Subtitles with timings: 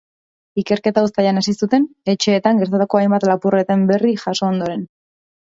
[0.61, 4.89] Ikerketa uztailean hasi zuten, etxeetan gertatutako hainbat lapurreten berri jaso ondoren.